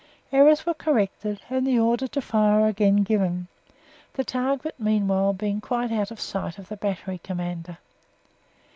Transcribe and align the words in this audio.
Errors 0.31 0.65
were 0.65 0.73
corrected 0.73 1.41
and 1.47 1.67
the 1.67 1.77
order 1.77 2.07
to 2.07 2.21
fire 2.23 2.65
again 2.65 3.03
given, 3.03 3.49
the 4.13 4.23
target 4.23 4.73
meanwhile 4.79 5.31
being 5.31 5.61
quite 5.61 5.91
out 5.91 6.09
of 6.09 6.19
sight 6.19 6.57
of 6.57 6.69
the 6.69 6.77
battery 6.77 7.19
commander. 7.23 7.77